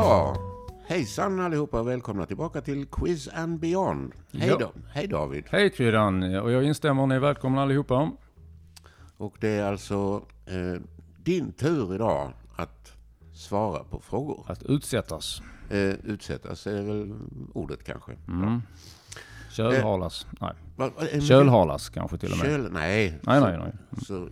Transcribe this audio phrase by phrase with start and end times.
[0.00, 0.36] Ja,
[0.86, 4.12] hejsan allihopa och välkomna tillbaka till Quiz and Beyond.
[4.32, 4.72] Hej, Ja.
[4.90, 5.44] Hej David.
[5.50, 8.10] Hej Kryddan, och jag instämmer, ni är välkomna allihopa.
[9.16, 10.80] Och det är alltså eh,
[11.24, 12.92] din tur idag att
[13.34, 14.44] svara på frågor.
[14.48, 15.42] Att utsättas.
[15.70, 17.14] Eh, utsättas är väl
[17.54, 18.12] ordet kanske.
[18.28, 18.62] Mm.
[19.50, 20.26] Kölhalas.
[20.40, 22.46] Nej, Va- va- en- kölhalas kanske till och med.
[22.46, 23.72] Köl, nej, Nej, så, nej, nej.
[24.06, 24.28] så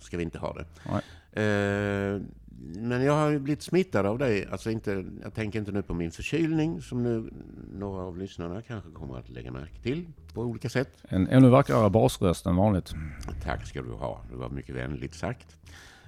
[0.00, 0.64] ska vi inte ha det.
[0.90, 1.02] Nej.
[1.32, 2.20] Eh,
[2.62, 4.46] men jag har ju blivit smittad av dig.
[4.52, 7.30] Alltså inte, jag tänker inte nu på min förkylning som nu
[7.72, 10.88] några av lyssnarna kanske kommer att lägga märke till på olika sätt.
[11.08, 12.94] En ännu vackrare basröst än vanligt.
[13.42, 14.24] Tack ska du ha.
[14.30, 15.56] Det var mycket vänligt sagt.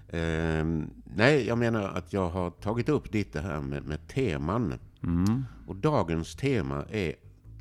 [0.09, 4.75] Ehm, nej, jag menar att jag har tagit upp ditt det här med, med teman.
[5.03, 5.45] Mm.
[5.67, 7.15] Och dagens tema är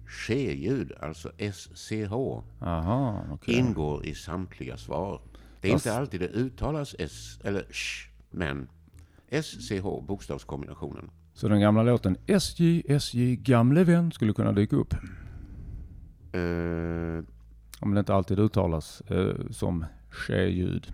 [0.08, 2.14] ske-ljud, alltså SCH.
[2.62, 3.56] Aha, okej.
[3.56, 5.22] Ingår i samtliga svar.
[5.62, 8.68] Det är Fast- inte alltid det uttalas S eller sh, men
[9.32, 11.10] SCH, bokstavskombinationen.
[11.34, 14.94] Så den gamla låten SJ, SJ, gamle vän skulle kunna dyka upp.
[16.36, 17.24] Uh,
[17.80, 20.94] Om det inte alltid uttalas eh, som ske-ljud.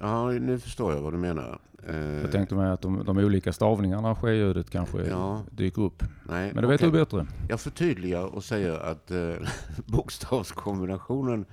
[0.00, 1.58] ja, nu förstår jag vad du menar.
[1.88, 5.42] Eh, Jag tänkte mig att de, de olika stavningarna, ske-ljudet kanske Ja.
[5.50, 6.02] dyker upp.
[6.28, 6.90] nej, Men det vet okej.
[6.92, 7.26] du bättre.
[7.48, 9.34] Jag förtydligar och säger att eh,
[9.86, 11.44] bokstavskombinationen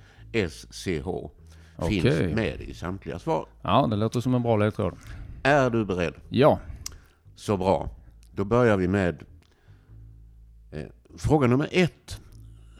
[0.48, 1.04] SCH
[1.88, 2.34] finns Okej.
[2.34, 3.46] med i samtliga svar.
[3.62, 4.94] Ja, det låter som en bra ledtråd.
[5.42, 6.14] Är du beredd?
[6.28, 6.58] Ja,
[7.34, 7.88] Så bra.
[8.34, 9.22] Då börjar vi med
[10.70, 10.84] eh,
[11.16, 12.20] fråga nummer ett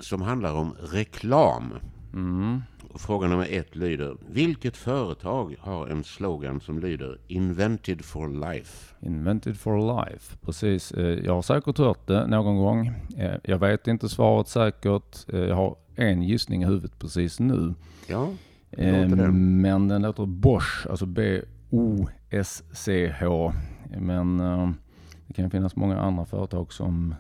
[0.01, 1.73] som handlar om reklam.
[2.13, 2.63] mm.
[2.93, 8.95] Och fråga nummer ett lyder, vilket företag har en slogan som lyder Invented for life?
[9.01, 10.37] Invented for life.
[10.45, 10.93] Precis.
[10.93, 12.87] Eh, Jag har säkert hört det någon gång.
[13.17, 15.29] Eh, Jag vet inte svaret säkert.
[15.33, 17.75] Eh, Jag har en gissning i huvudet precis nu.
[18.07, 18.29] Ja,
[18.73, 19.31] Eh, låter det.
[19.33, 21.07] Men den låter Bosch, alltså
[22.31, 23.53] B-O-S-C-H.
[23.99, 24.71] Men eh,
[25.27, 27.15] det kan finnas många andra företag som...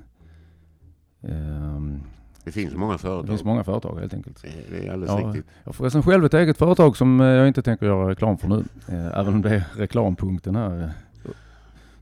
[1.22, 2.00] ehm,
[2.44, 3.28] det finns många Det företag.
[3.28, 4.44] finns många företag helt enkelt.
[4.70, 5.46] Det är alldeles Ja, riktigt.
[5.62, 8.48] Jag har förresten själv ett eget företag som eh, jag inte tänker göra reklam för
[8.48, 8.64] nu.
[8.88, 10.90] Eh, Även om det är reklampunkten här.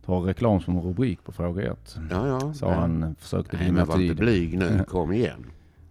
[0.07, 1.97] Tar reklam som rubrik på fråga ett.
[2.11, 2.53] Ja, ja.
[2.55, 4.17] Sa han, försökte Nej, vinna men var inte tid.
[4.17, 4.85] blyg nu.
[4.89, 5.47] Kom igen.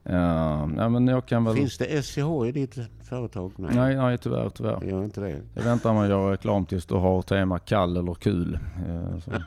[0.09, 1.55] Ja, nej, men jag kan väl...
[1.55, 3.51] Finns det SCH i ditt företag?
[3.57, 4.83] Nej, Nej, nej tyvärr, tyvärr.
[4.83, 5.41] gör inte det.
[5.53, 8.59] Jag väntar med att göra reklam tills du har tema kall eller kul.
[8.87, 9.39] Eh.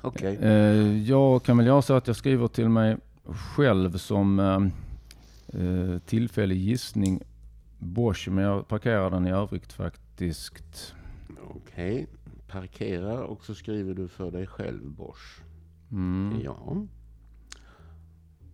[0.00, 0.36] Okej.
[0.36, 5.98] Eh, Jag kan väl göra så att jag skriver till mig själv som eh, eh,
[5.98, 7.20] tillfällig gissning
[7.78, 10.94] Bosch, men jag parkerar den i övrigt faktiskt.
[11.54, 12.06] Okej.
[12.48, 15.40] Parkera och så skriver du för dig själv Bosch.
[15.92, 16.40] Mm.
[16.44, 16.76] Ja.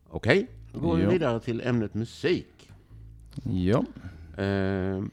[0.08, 2.70] Okej, då går vi vidare till ämnet musik.
[3.44, 3.84] Ja.
[4.42, 5.04] Eh,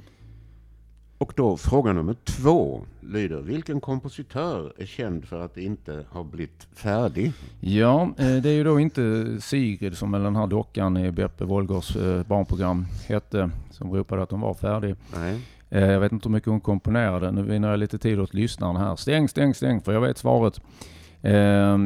[1.17, 6.67] och då fråga nummer två lyder, vilken kompositör är känd för att inte ha blivit
[6.75, 7.31] färdig?
[7.59, 11.95] ja, eh, det är ju då inte Sigrid som den här dockan i Beppe Wolgers
[11.95, 14.95] eh, barnprogram hette, som ropade att hon var färdig.
[15.15, 15.39] Nej.
[15.69, 17.31] Eh, Jag vet inte hur mycket hon komponerade.
[17.31, 18.95] Nu vinner jag lite tid åt lyssnaren här.
[18.95, 20.61] Stäng, stäng, stäng, för jag vet svaret.
[21.23, 21.77] Eh,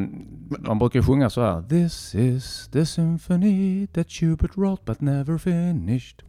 [0.59, 1.61] man brukar sjunga så här.
[1.61, 6.23] This is the symphony that Schubert wrote but never finished.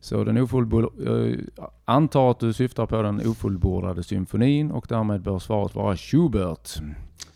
[0.00, 1.38] Så den ofullbordade, eh,
[1.84, 6.70] antar att du syftar på den ofullbordade symfonin och därmed bör svaret vara Schubert.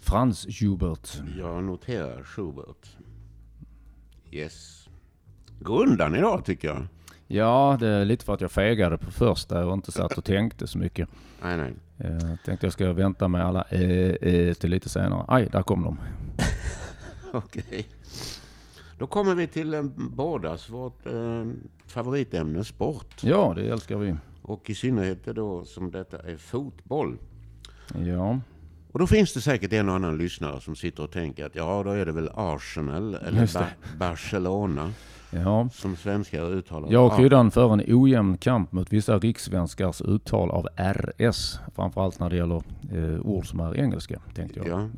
[0.01, 1.23] Frans Schubert.
[1.39, 2.97] Jag noterar Schubert.
[4.31, 4.89] Yes.
[5.61, 6.87] Gå undan idag tycker jag.
[7.27, 10.67] Ja, det är lite för att jag fegade på första och inte satt och tänkte
[10.67, 11.09] så mycket.
[11.43, 11.73] Nej, nej.
[11.97, 13.81] Jag tänkte jag ska vänta med alla eh,
[14.11, 15.25] eh, till lite senare.
[15.29, 15.99] Aj, där kom de.
[17.33, 17.89] Okej.
[18.99, 21.45] Då kommer vi till eh, bådas vårt eh,
[21.87, 23.15] favoritämne sport.
[23.23, 24.15] Ja, det älskar vi.
[24.43, 27.19] Och i synnerhet då som detta är fotboll.
[28.07, 28.41] Ja,
[28.93, 31.83] Och då finns det säkert en och annan lyssnare som sitter och tänker att ja,
[31.83, 34.93] då är det väl Arsenal eller ba- Barcelona
[35.41, 35.69] ja.
[35.73, 36.93] som svenskar uttalar.
[36.93, 41.61] Jag och Kryddan för en ojämn kamp mot vissa rikssvenskars uttal av RS.
[41.75, 44.69] Framförallt när det gäller eh, ord som är engelska, tänkte jag.
[44.69, 44.89] Ja.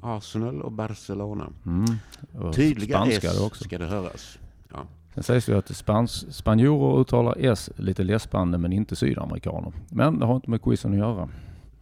[0.00, 1.46] Arsenal och Barcelona.
[1.66, 1.84] Mm.
[2.32, 3.64] Och Tydliga spanska S också.
[3.64, 4.38] ska det höras.
[4.72, 4.78] Ja.
[5.14, 9.72] Sen sägs det att spans, spanjorer uttalar S lite läspande men inte sydamerikaner.
[9.88, 11.28] Men det har inte med quizen att göra.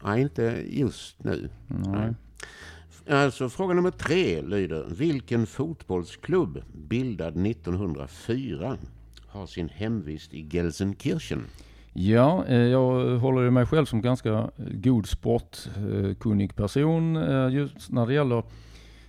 [0.05, 1.49] Nej, inte just nu.
[1.67, 2.15] Nej.
[3.09, 4.85] Alltså fråga nummer tre lyder.
[4.91, 8.77] Vilken fotbollsklubb bildad 1904
[9.27, 11.45] har sin hemvist i Gelsenkirchen?
[11.93, 17.17] Ja, eh, jag håller ju mig själv som ganska god sportkunnig person.
[17.17, 18.43] Eh, Just när det gäller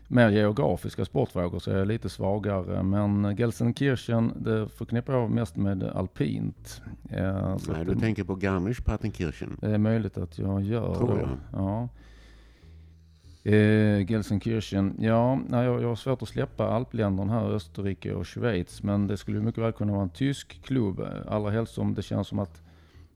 [0.07, 2.83] mer geografiska sportfrågor så är jag lite svagare.
[2.83, 6.81] Men Gelsenkirchen, det förknippar jag mest med alpint.
[7.09, 9.57] Eh, så Nej, du det- tänker på Garmisch-Partenkirchen.
[9.61, 11.29] Det är möjligt att jag gör Tror jag.
[11.53, 11.89] Ja.
[13.43, 18.83] Eh, Gelsenkirchen, ja, jag, jag har svårt att släppa alpländerna här, Österrike och Schweiz.
[18.83, 20.99] Men det skulle mycket väl kunna vara en tysk klubb.
[20.99, 22.61] eh, Allra helst som det känns som att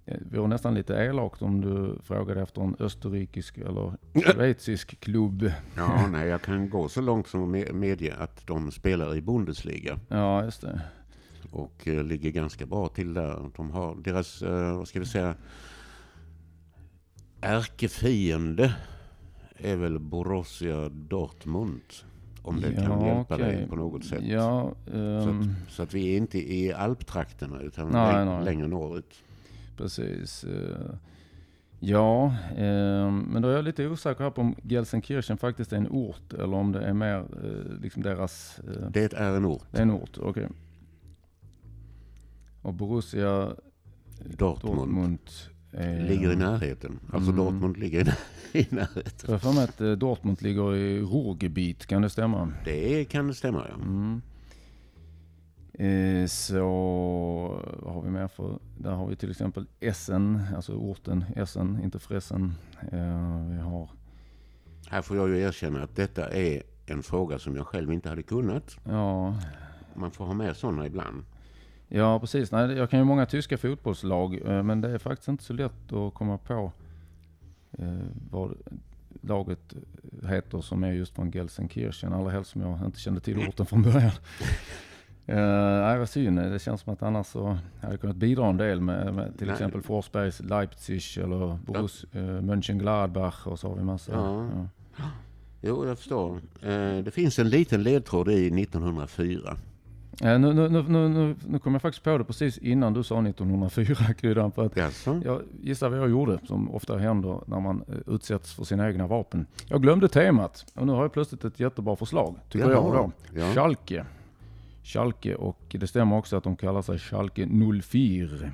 [0.06, 3.94] eh, det vore nästan lite elakt om du frågade efter en österrikisk eller
[4.34, 5.52] schweizisk klubb.
[5.78, 9.22] Ja, nej, jag kan gå så långt som att me- medge att de spelar i
[9.22, 10.82] Bundesliga Ja, just det.
[11.52, 13.50] och eh, ligger ganska bra till där.
[13.56, 15.36] De har deras, eh, vad ska vi säga,
[17.42, 18.74] ärkefiende
[19.58, 21.82] är väl Borussia Dortmund.
[22.42, 23.68] Om det kan Ja, hjälpa dig okej.
[23.70, 24.24] på något sätt.
[24.24, 28.44] Ja, Så, ehm, att, så att vi är inte i alptrakterna utan Nej, nej.
[28.46, 29.24] längre norrut.
[29.78, 30.44] precis.
[30.44, 30.96] eh,
[31.80, 35.88] Ja, ehm, men då är jag lite osäker här på om Gelsenkirchen faktiskt är en
[35.90, 38.60] ort eller om det är mer eh, liksom deras...
[38.60, 40.48] eh, Det är en ort, Det är en ort, okej.
[42.62, 43.56] Och Borussia
[44.38, 44.78] Dortmund.
[44.78, 45.20] Dortmund.
[46.08, 47.00] Ligger i närheten.
[47.14, 47.46] Alltså Mm.
[47.46, 48.18] Dortmund ligger i, när-
[48.62, 49.12] i närheten.
[49.26, 52.52] Jag har för mig att eh, Dortmund ligger i Ruhrgebiet, kan det stämma?
[52.66, 53.76] Det kan stämma ja.
[53.76, 54.22] Mm.
[55.74, 56.62] Eh, så
[57.80, 58.60] vad har vi mer för?
[58.78, 62.54] Där har vi till exempel Essen, alltså orten Essen, inte Fressen.
[62.92, 63.90] Eh, vi har,
[64.90, 68.24] Här får jag ju erkänna att detta är en fråga som jag själv inte hade
[68.24, 68.78] kunnat.
[68.84, 69.36] ja,
[69.96, 71.24] Man får ha med sådana ibland.
[71.96, 72.52] Ja precis.
[72.52, 75.94] Nej, jag kan ju många tyska fotbollslag, eh, men det är faktiskt inte så lätt
[75.94, 76.72] att komma på
[77.78, 77.88] eh,
[78.32, 78.58] vad
[79.22, 79.74] laget
[80.28, 82.14] heter som är just från Gelsenkirchen.
[82.14, 84.12] Allra helst som jag inte kände till orten från början.
[85.30, 85.36] Uh,
[85.86, 86.38] nej, vad synd.
[86.38, 89.48] Det känns som att annars så hade jag kunnat bidra en del med, med till
[89.48, 89.54] Nej.
[89.54, 94.12] exempel Forsbergs Leipzig eller Borus, uh, Mönchengladbach och så har vi massa.
[94.12, 94.50] Ja.
[94.56, 94.68] Ja.
[95.62, 96.42] Jo, jag förstår.
[96.62, 99.58] Eh, Det finns en liten ledtråd i 1904.
[100.24, 103.22] Eh, nu, nu, nu, nu, nu, kom jag faktiskt på det precis innan du sa
[103.28, 104.52] 1904, Kryddan.
[104.56, 105.22] För att Jaså?
[105.26, 109.08] jag gissar vad jag gjorde, som ofta händer när man eh, utsätts för sina egna
[109.08, 109.46] vapen.
[109.68, 113.40] Jag glömde temat och nu har jag plötsligt ett jättebra förslag, tycker jag Jaha, då.
[113.40, 113.54] ja.
[113.54, 114.06] Schalke.
[114.84, 117.48] Schalke och det stämmer också att de kallar sig Schalke
[117.84, 118.52] 04.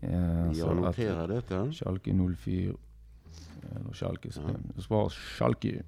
[0.00, 1.72] Eh, Jag noterar detta.
[1.72, 2.74] Schalke 04.
[3.70, 4.28] Eller Schalke.
[4.34, 4.42] Ja.
[4.74, 5.82] Det Schalke.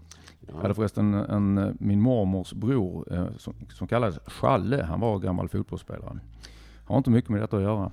[0.49, 4.83] Jag hade förresten en, min mormors bror eh, som, som kallades Challe.
[4.83, 6.19] Han var gammal fotbollsspelare.
[6.85, 7.93] Har inte mycket med detta att göra.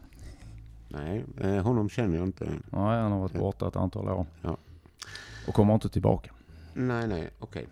[0.88, 2.46] Nej, eh, honom känner jag inte.
[2.46, 4.26] Nej, han har varit borta ett antal år.
[4.42, 4.58] Ja.
[5.48, 6.32] Och kommer inte tillbaka.
[6.74, 7.68] Nej, nej, okej.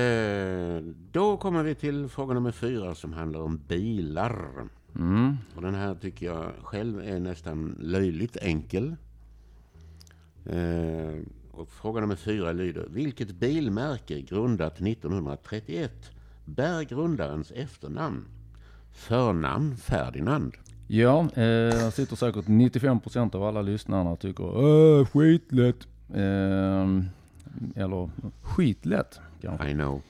[0.00, 0.82] Eh,
[1.12, 4.48] då kommer vi till fråga nummer fyra som handlar om bilar.
[4.94, 5.36] Mm.
[5.56, 8.96] Och den här tycker jag själv är nästan löjligt enkel.
[10.46, 11.14] Eh,
[11.60, 12.86] och fråga nummer fyra lyder.
[12.90, 15.92] Vilket bilmärke grundat 1931
[16.44, 18.24] bär grundarens efternamn?
[18.92, 20.52] Förnamn Ferdinand.
[20.86, 25.88] Ja, eh, sitter säkert 95% av alla lyssnarna och tycker skitlätt.
[26.14, 26.88] Eh,
[27.74, 28.10] eller
[28.42, 29.70] skitlätt kanske.
[29.70, 30.02] I know.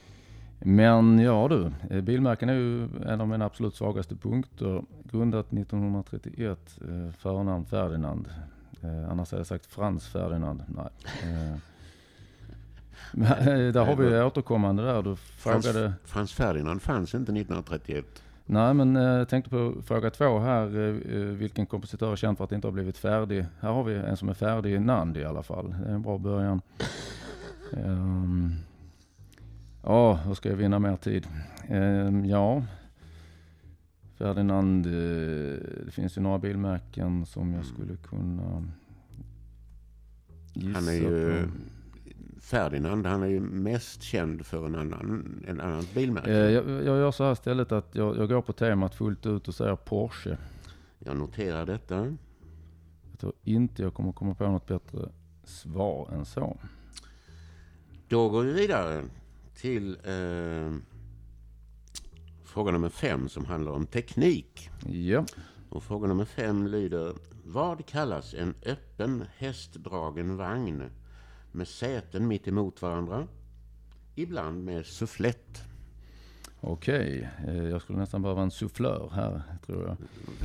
[0.59, 4.83] Men ja du, eh, bilmärken är ju en av mina absolut svagaste punkter.
[5.11, 8.27] Grundat 1931, eh, förnamn Ferdinand.
[8.85, 10.63] Eh, annars hade jag sagt Frans Ferdinand.
[10.67, 10.87] Nej.
[11.23, 11.57] Eh,
[13.13, 15.01] men, eh, där har vi återkommande där.
[15.03, 15.93] Du Frans, frågade...
[16.05, 18.05] Frans Ferdinand fanns inte 1931.
[18.45, 20.77] Nej men eh, jag tänkte på fråga två här.
[20.79, 23.45] eh, eh, Vilken kompositör är känd för att inte ha blivit färdig?
[23.59, 25.75] Här har vi en som är färdig, Nand i alla fall.
[25.83, 26.61] Det är en bra början.
[27.73, 28.51] Ehm,
[29.83, 31.27] Ja, hur ska jag vinna mer tid?
[31.69, 32.63] Ehm, ja,
[34.17, 34.91] Ferdinand, eh,
[35.85, 38.63] det finns ju några bilmärken som jag skulle kunna
[40.53, 41.43] gissa Han är ju...
[41.43, 41.49] på.
[42.39, 46.31] Ferdinand, han är ju mest känd för en annan, en annan bilmärke.
[46.31, 49.47] Eh, jag, jag gör så här istället att jag, jag går på temat fullt ut
[49.47, 50.37] och säger Porsche.
[50.99, 51.95] Jag noterar detta.
[53.11, 55.09] Jag tror inte jag kommer komma på något bättre
[55.43, 56.57] svar än så.
[58.07, 59.03] Då går vi vidare
[59.55, 60.73] till eh,
[62.55, 64.69] fråga nummer fem som handlar om teknik.
[64.85, 65.25] Ja,
[65.69, 67.15] Och fråga nummer fem lyder.
[67.43, 70.83] Vad kallas en öppen hästdragen vagn
[71.51, 73.27] med säten mitt emot varandra?
[74.15, 75.61] Ibland med sufflett.
[76.71, 77.29] Okej.
[77.47, 79.97] Eh, jag skulle nästan behöva en soufflör här, tror jag.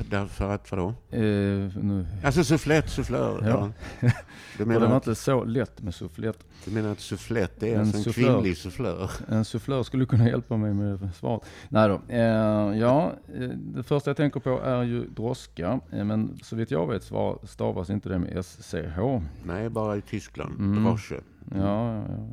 [0.09, 0.87] Därför att vadå?
[1.09, 3.43] Eh, nu, Alltså sufflett, sufflör.
[3.47, 3.71] Ja.
[3.99, 4.11] Ja.
[4.57, 6.37] Du, för det menar var att, inte så lätt med soufflett.
[6.65, 8.33] du menar att sufflett är En alltså en sufflör.
[8.33, 9.11] kvinnlig sufflör?
[9.27, 11.41] En soufflör skulle kunna hjälpa mig med svaret.
[11.69, 12.01] Nej då.
[12.07, 15.79] Eh, ja, eh, det första jag tänker på är ju droska.
[15.91, 17.11] Eh, men så vitt jag vet
[17.43, 18.99] stavas inte det med SCH.
[19.43, 20.59] Nej, bara i Tyskland.
[20.59, 20.83] Mm.
[20.83, 21.15] Drosche.
[21.55, 22.27] Ja, ja, ja.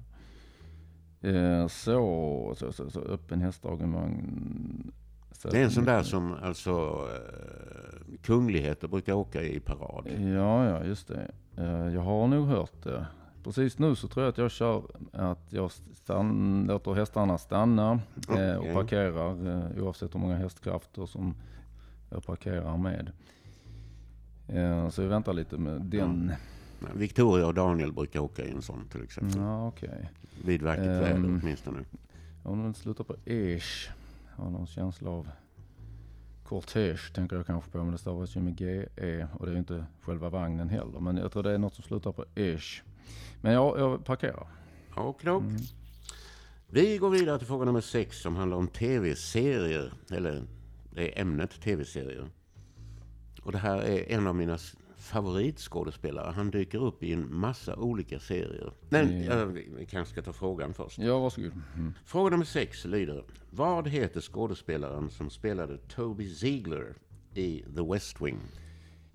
[1.21, 4.93] Eh, så, så, så, så öppen hästdragen vagn.
[5.33, 6.71] Så Det är en sån där som alltså
[7.15, 10.07] eh, kungligheter brukar åka i parad.
[10.21, 11.31] Ja, ja, just det.
[11.57, 13.07] Eh, jag har nog hört det.
[13.45, 14.83] precis nu så tror jag att jag kör
[15.13, 18.01] att jag stann, låter hästarna stanna
[18.37, 21.35] eh, och parkerar oavsett hur många hästkrafter som
[22.11, 23.11] jag parkerar med.
[24.91, 26.33] Så vi väntar lite med den.
[26.95, 29.41] Victoria och Daniel brukar åka i en sån till exempel.
[29.41, 30.11] Ja, okej.
[30.45, 31.01] Vid vackert Ehm.
[31.01, 31.85] väder åtminstone.
[32.43, 33.91] Om den slutar på ish.
[34.37, 35.29] Jag har någon känsla av
[36.45, 37.79] kortege tänker jag kanske på.
[37.79, 41.01] Men det stavas ju med GE och det är ju inte själva vagnen heller.
[41.01, 42.83] Men jag tror det är något som slutar på ish.
[43.41, 44.47] Men jag, jag parkerar.
[44.95, 45.43] Och dock.
[45.43, 45.57] Mm.
[46.71, 49.93] Vi går vidare till fråga nummer sex som handlar om tv-serier.
[50.11, 50.43] Eller
[50.95, 52.29] det är ämnet tv-serier.
[53.43, 54.59] Och det här är en av mina
[55.09, 56.33] favoritskådespelare.
[56.33, 58.73] Han dyker upp i en massa olika serier.
[58.89, 59.39] Nej, Ja.
[59.39, 60.99] ja, vi vi kanske ska ta frågan först.
[60.99, 61.53] Ja, varsågod.
[61.77, 61.93] Mm.
[62.05, 63.25] Fråga nummer sex lyder.
[63.51, 66.95] Vad heter skådespelaren som spelade Toby Ziegler
[67.35, 68.39] i The West Wing?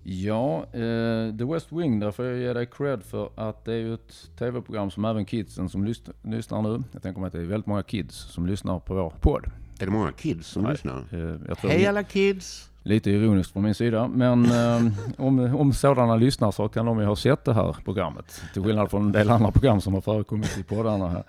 [0.06, 3.78] Ja, eh, The West Wing, där får jag ge dig cred för att det är
[3.78, 6.82] ju ett tv-program som även kidsen som lyssn- lyssnar nu.
[6.92, 9.44] Jag tänker mig att det är väldigt många kids som lyssnar på vår podd.
[9.78, 11.04] Är det många kids som Nej, lyssnar?
[11.12, 12.70] Eh, jag Hej alla kids!
[12.86, 17.04] Lite ironiskt från min sida, men eh, om, om sådana lyssnar så kan de ju
[17.06, 18.42] ha sett det här programmet.
[18.52, 21.24] Till skillnad från en del andra program som har förekommit i poddarna här.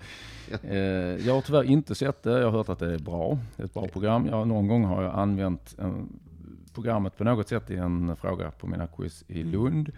[0.63, 3.37] Eh, jag har tyvärr inte sett det, jag har hört att det är bra.
[3.55, 4.27] Det är ett bra program.
[4.31, 5.91] Jag, någon gång har jag använt eh,
[6.73, 9.91] programmet på något sätt i en fråga på mina quiz i Lund.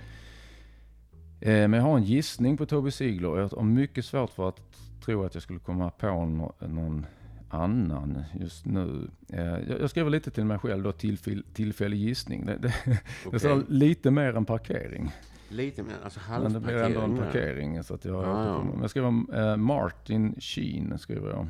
[1.41, 4.49] Eh, men jag har en gissning på Toby Ziegler och jag har mycket svårt för
[4.49, 4.61] att
[5.05, 7.05] tro att jag skulle komma på nå- någon
[7.49, 9.07] annan just nu.
[9.29, 12.45] Eh, jag, skriver lite till mig själv då, tillfäll, tillfällig gissning.
[12.45, 13.39] Det, det, det Okej.
[13.39, 15.11] står lite mer än parkering.
[15.49, 17.25] Lite mer, alltså Men det blir ändå en halvparkering.
[17.53, 17.83] parkering.
[17.83, 18.65] Så att jag, Ja, ja.
[18.81, 19.07] jag skriver
[19.51, 21.47] eh, Martin Sheen, skriver jag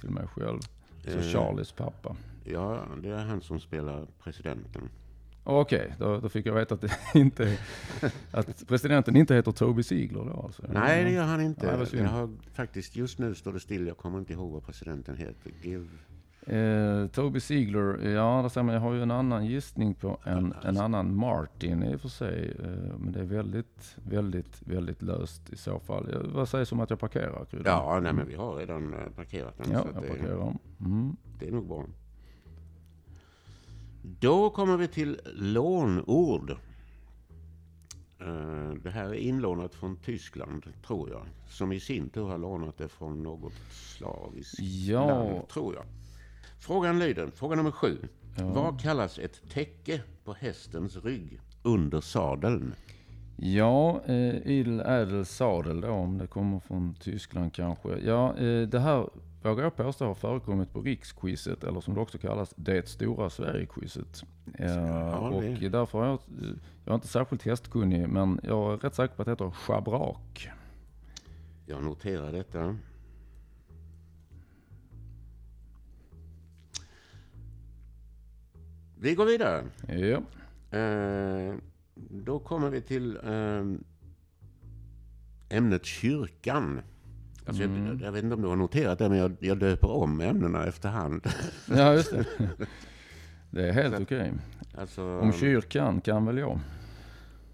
[0.00, 0.58] till mig själv.
[1.04, 1.22] Så Eh.
[1.22, 2.16] Charlies pappa.
[2.44, 4.88] Ja, det är han som spelar presidenten.
[5.44, 7.58] Okej, då, då fick jag veta att, det inte,
[8.30, 10.62] att presidenten inte heter Toby Ziegler då alltså.
[10.68, 11.86] Nej, det gör han inte.
[11.86, 12.02] Synd.
[12.02, 13.86] jag har faktiskt, just nu står det still.
[13.86, 15.52] Jag kommer inte ihåg vad presidenten heter.
[15.62, 15.86] Give...
[16.46, 20.76] Eh, Toby Ziegler, ja där man, jag har ju en annan gissning på en, en
[20.76, 22.56] annan Martin i och för sig.
[22.64, 26.08] Eh, men det är väldigt, väldigt, väldigt löst i så fall.
[26.12, 27.44] Jag, vad sägs om att jag parkerar?
[27.44, 27.72] Kryddan?
[27.72, 29.72] Ja, nej, men vi har redan eh, parkerat den.
[29.72, 30.56] Ja, jag det, parkerar.
[30.80, 31.16] Mm.
[31.38, 31.84] det är nog bra.
[34.02, 36.50] Då kommer vi till lånord.
[38.20, 41.22] Eh, Det här är inlånat från Tyskland, tror jag.
[41.48, 45.06] Som i sin tur har lånat det från något slaviskt Ja.
[45.06, 45.84] land, tror jag.
[46.58, 47.98] Frågan lyder, fråga nummer sju.
[48.38, 48.48] Ja.
[48.52, 52.74] Vad kallas ett täcke på hästens rygg under sadeln?
[53.36, 57.98] Ja, eh, idel ädel sadel då, om det kommer från Tyskland kanske.
[57.98, 59.08] Ja, eh, det här
[59.42, 64.22] vågar jag påstå har förekommit på riksquizet, eller som det också kallas, det stora Sverigequizet.
[64.54, 66.18] Eh, och därför har jag,
[66.84, 70.48] jag är inte särskilt hästkunnig, men jag är rätt säker på att det heter schabrak.
[71.66, 72.76] Jag noterar detta.
[78.98, 79.64] Vi går vidare.
[79.88, 80.22] Ja,
[80.72, 81.54] Eh,
[81.94, 83.64] då kommer vi till eh,
[85.58, 86.80] ämnet kyrkan.
[87.46, 87.86] Alltså Mm.
[87.86, 90.66] jag, jag vet inte om du har noterat det, men jag, jag döper om ämnena
[90.66, 91.26] efterhand.
[91.68, 92.26] ja just det.
[93.50, 94.32] Det är helt okej.
[94.78, 96.58] Alltså, Om kyrkan kan väl jag.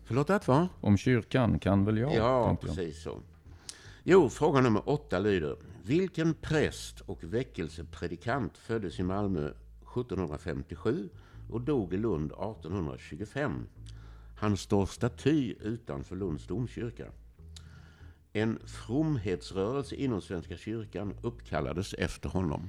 [0.05, 0.69] Förlåt, att vad?
[0.81, 2.77] Om kyrkan kan väl jag, Ja, tänkte jag.
[2.77, 3.19] precis så.
[4.05, 5.57] Jo, fråga nummer åtta lyder.
[5.85, 11.09] Vilken präst och väckelsepredikant föddes i Malmö 1757
[11.51, 13.67] och dog i Lund 1825?
[14.37, 17.05] Han står staty utanför Lunds domkyrka.
[18.43, 22.63] En fromhetsrörelse inom Svenska kyrkan uppkallades efter honom.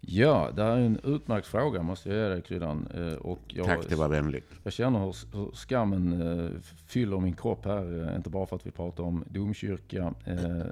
[0.00, 2.86] Ja, det här är en utmärkt fråga måste jag ge dig Kryddan.
[2.94, 4.50] Eh, Och jag, Tack, det var vänligt.
[4.62, 6.50] Jag känner hur, hur skammen eh,
[6.86, 8.08] fyller min kropp här.
[8.08, 10.14] eh, Inte bara för att vi pratar om domkyrka.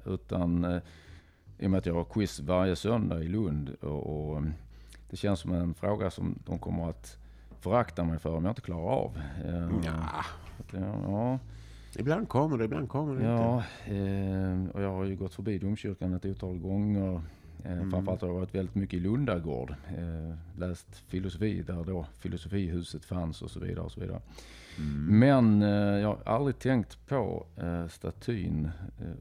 [0.06, 0.80] Utan
[1.58, 3.68] i och med att jag har quiz varje söndag i Lund.
[3.70, 4.42] Och,
[5.10, 7.18] det känns som en fråga som de kommer att
[7.60, 9.20] förakta mig för om jag inte klarar av.
[9.84, 10.24] Ja,
[10.72, 11.38] ja,
[11.98, 13.30] ibland kommer det, ibland kommer det inte.
[13.32, 13.62] ja
[13.94, 17.14] eh, och jag har ju gått förbi domkyrkan ett otal gånger.
[17.14, 17.20] Eh,
[17.72, 17.90] Mm.
[17.90, 19.70] Framförallt har jag varit väldigt mycket i Lundagård.
[19.88, 23.84] Eh, läst filosofi där då filosofihuset fanns och så vidare.
[23.84, 24.20] Och så vidare.
[24.78, 25.18] Mm.
[25.18, 27.46] Men eh, jag har aldrig tänkt på
[27.90, 28.70] statyn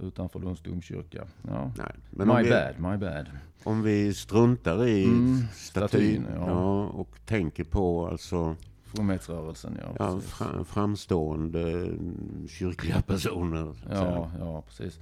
[0.02, 1.24] utanför Lunds domkyrka.
[1.48, 1.72] Ja.
[1.78, 3.26] Nej, men my vi, bad, my bad.
[3.64, 6.48] om vi struntar i Mm, statyn statyn, ja.
[6.48, 8.56] ja, och tänker på alltså
[8.96, 9.96] Fromhetsrörelsen, ja.
[10.40, 13.74] Ja, framstående mm, kyrkliga personer.
[13.74, 13.96] säga.
[14.06, 15.00] Ja, ja, precis.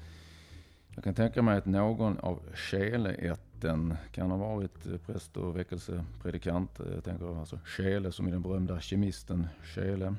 [0.96, 6.80] Jag kan tänka mig att någon av Scheeleätten kan ha varit eh, präst och väckelsepredikant.
[6.80, 10.16] Eh, Jag tänker alltså Scheele som är den berömda kemisten Scheele.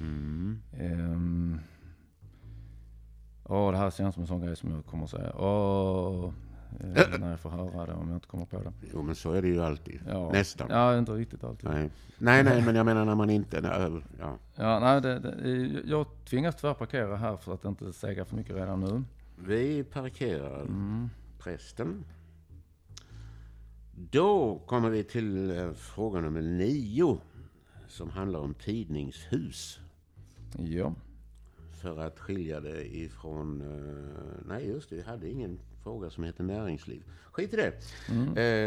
[0.00, 0.62] Mm.
[0.78, 1.60] Ehm,
[3.44, 5.32] Åh, det här känns som en sån grej som jag kommer att säga.
[5.36, 6.32] Åh,
[7.18, 8.72] när jag får höra det om jag inte kommer på det.
[8.92, 10.00] Jo, men så är det ju alltid.
[10.08, 10.30] Ja.
[10.32, 10.66] Nästan.
[10.70, 11.70] Ja, inte riktigt alltid.
[11.70, 11.90] Nej.
[12.18, 13.60] nej, nej, men jag menar när man inte...
[13.60, 14.38] när- Ja.
[14.54, 18.56] Ja, nej, det, det, jag tvingas tyvärr parkera här för att inte säga för mycket
[18.56, 19.02] redan nu.
[19.46, 21.10] Vi parkerar Mm.
[21.38, 22.04] prästen.
[24.10, 27.18] Då kommer vi till eh, fråga nummer nio.
[27.88, 29.80] Som handlar om tidningshus.
[30.58, 30.94] Ja.
[31.82, 33.60] För att skilja det ifrån...
[33.60, 34.96] eh, nej, just det.
[34.96, 37.02] Vi hade ingen fråga som heter näringsliv.
[37.32, 37.72] Skit i det.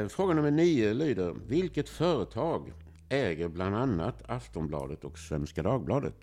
[0.02, 1.36] Eh, fråga nummer nio lyder.
[1.48, 2.74] Vilket företag
[3.10, 6.16] äger bland annat Aftonbladet och Svenska Dagbladet?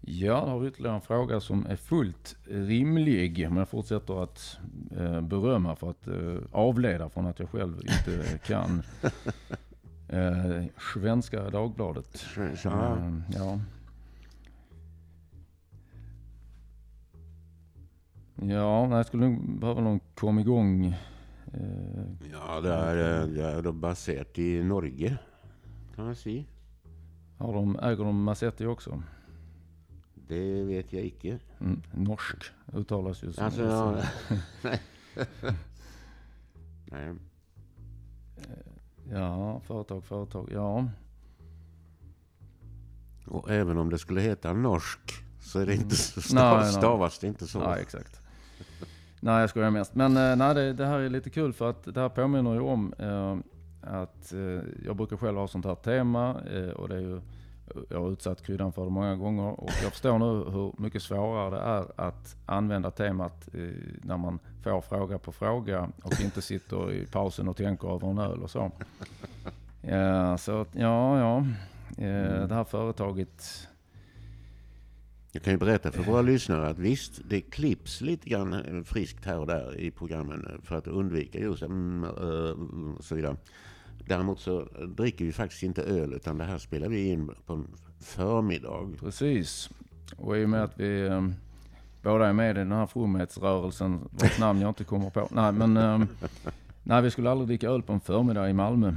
[0.00, 3.46] Ja, då har vi ytterligare en fråga som är fullt rimlig.
[3.48, 4.56] Men jag fortsätter att
[4.96, 8.82] eh, berömma för att eh, avleda från att jag själv inte kan
[10.08, 10.64] eh,
[10.94, 12.16] Svenska Dagbladet.
[12.56, 13.60] Så, Eh, ja.
[18.36, 20.86] Ja, jag skulle nog behöva någon kom igång.
[21.52, 25.18] Eh, Ja, det är, eh, det är baserat i Norge.
[25.96, 26.44] Kan man säga.
[27.38, 29.02] har de, äger de Massetti också?
[30.28, 31.38] Det vet jag icke.
[31.60, 32.36] Mm, norsk
[32.72, 33.96] uttalas ju som Alltså, ja,
[34.62, 34.80] nej.
[36.90, 37.14] nej.
[39.10, 40.48] Ja, företag, företag.
[40.52, 40.88] Ja,
[43.26, 45.00] Och även om det skulle heta norsk
[45.40, 46.72] så är det inte så stav, Nej, nej.
[46.72, 47.58] stavas det inte så.
[47.58, 48.20] nej exakt.
[49.24, 49.94] Nej, jag skojar mest.
[49.94, 52.60] Men eh, nej, det, det här är lite kul för att det här påminner ju
[52.60, 53.36] om eh,
[53.80, 57.20] att eh, jag brukar själv ha sånt här tema eh, och det är ju
[57.90, 61.50] jag har utsatt kryddan för det många gånger och jag förstår nu hur mycket svårare
[61.50, 63.60] det är att använda temat eh,
[64.02, 68.18] när man får fråga på fråga och inte sitter i pausen och tänker över en
[68.18, 68.70] öl och så.
[70.38, 71.36] Så ja, ja.
[72.04, 73.68] Eh, det här företaget
[75.34, 79.24] jag kan ju berätta för våra lyssnare att visst, det klipps lite grann eh, friskt
[79.24, 83.14] här och där i programmen eh, för att undvika just eh, mm, eh, och så
[83.14, 83.36] vidare.
[84.06, 87.66] Däremot så dricker vi faktiskt inte öl utan det här spelar vi in på en
[88.00, 88.88] förmiddag.
[89.00, 89.70] Precis.
[90.16, 91.28] Och i och med att vi eh,
[92.02, 95.28] båda är med i den här fromhetsrörelsen, vars namn jag inte kommer på.
[95.30, 96.00] Nej, men eh,
[96.82, 98.88] nej, vi skulle aldrig dricka öl på en förmiddag i Malmö.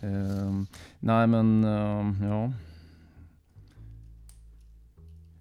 [0.00, 0.62] Eh,
[1.00, 1.62] nej, men
[2.22, 2.52] ja.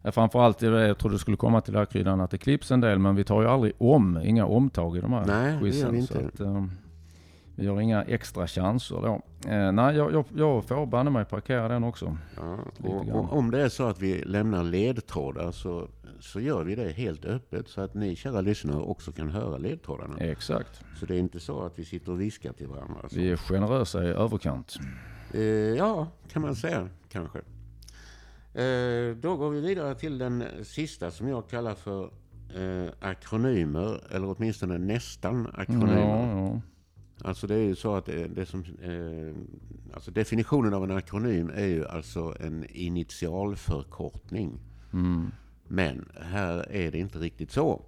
[0.03, 2.71] Ja, framförallt det jag trodde det skulle komma till den här kryddan att det klipps
[2.71, 5.59] en del, men vi tar ju aldrig om, inga omtag i de här Nej, det
[5.59, 5.91] quizen.
[5.93, 6.27] vi Så inte.
[6.27, 6.65] att, eh,
[7.55, 9.21] vi har inga extra chanser då.
[9.51, 12.17] Eh, nej, jag, jag, jag får banne mig parkera den också.
[12.35, 15.87] Ja, och, och om det är så att vi lämnar ledtrådar så,
[16.19, 20.17] så gör vi det helt öppet så att ni kära lyssnare också kan höra ledtrådarna.
[20.17, 20.81] Exakt.
[20.99, 23.09] Så det är inte så att vi sitter och viskar till varandra.
[23.09, 23.15] Så.
[23.19, 24.75] Vi är generösa i överkant.
[25.33, 27.39] Eh, ja, kan man säga kanske.
[28.53, 32.03] Eh, då går vi vidare till den sista som jag kallar för
[32.55, 35.99] eh, akronymer, eller åtminstone nästan akronymer.
[35.99, 36.61] Ja, ja.
[37.23, 39.35] Alltså det är ju så att det, det som, eh,
[39.93, 44.59] alltså definitionen av en akronym är ju alltså en initialförkortning.
[44.93, 45.31] Mm.
[45.67, 47.81] Men här är det inte riktigt så.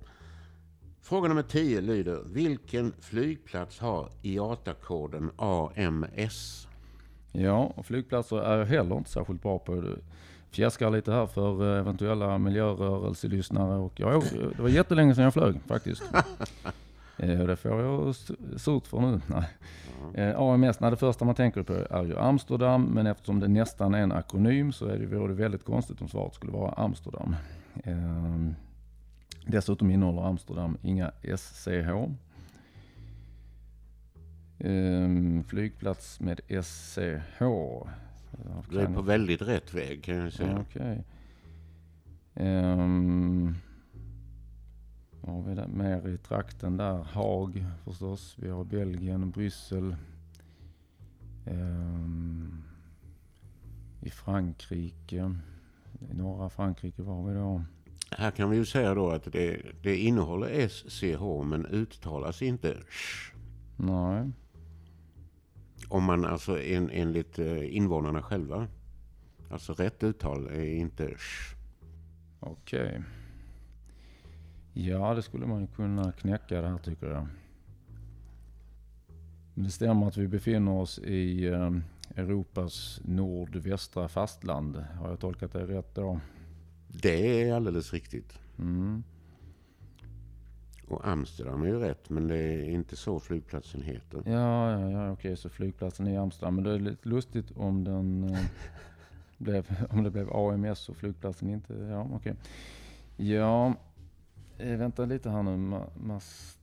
[1.02, 6.68] Fråga nummer 10 lyder, vilken flygplats har IATA-koden AMS?
[7.32, 9.76] ja, flygplatser är heller inte särskilt bra på.
[9.76, 9.98] Det
[10.56, 13.76] fjäskar lite här för eh, eventuella miljörörelselyssnare.
[13.76, 14.24] Och jag,
[14.56, 16.04] det var jättelänge sedan jag flög faktiskt.
[17.18, 18.16] Eh, det får jag
[18.58, 19.22] surt för nu.
[19.28, 19.46] Nej.
[20.14, 23.94] Eh, AMS, nej, det första man tänker på är ju Amsterdam, men eftersom det nästan
[23.94, 27.36] är en akronym så är det, vore det väldigt konstigt om svaret skulle vara Amsterdam.
[27.84, 28.52] Eh,
[29.48, 31.90] dessutom innehåller Amsterdam inga SCH.
[34.60, 37.42] Eh, flygplats med SCH.
[38.70, 40.60] Du är på väldigt rätt väg kan jag säga.
[40.60, 41.04] Okej.
[42.36, 43.56] Ehm,
[45.22, 45.68] vad har vi där?
[45.68, 47.04] Mer i trakten där.
[47.04, 48.36] Haag förstås.
[48.40, 49.96] Vi har Belgien, Bryssel.
[51.46, 52.64] Ehm,
[54.02, 55.36] I Frankrike.
[56.12, 57.64] I norra Frankrike var vi då.
[58.12, 63.36] Här kan vi ju säga då att det, det innehåller SCH men uttalas inte sh.
[63.78, 64.32] Nej.
[65.96, 68.68] Om man alltså en, enligt eh, invånarna själva.
[69.50, 71.56] Alltså rätt uttal är inte sh.
[72.40, 73.04] Okej.
[74.74, 77.28] Ja, det skulle man ju kunna knäcka det här tycker jag.
[79.54, 81.72] Men det stämmer att vi befinner oss i eh,
[82.16, 84.76] Europas nordvästra fastland.
[84.76, 86.20] Har jag tolkat det rätt då?
[86.88, 88.40] Det är alldeles riktigt.
[88.60, 89.04] Mm.
[90.88, 94.22] Och Amsterdam är ju rätt men det är inte så flygplatsen heter.
[94.26, 96.56] Ja, ja, ja okej, så flygplatsen är i Amsterdam.
[96.56, 98.40] Men det är lite lustigt om den eh,
[99.38, 102.36] blev, om det blev AMS och flygplatsen inte, ja okej.
[103.18, 103.74] Ja,
[104.58, 105.58] Eh, vänta lite här nu.
[105.58, 106.60] Ma mast,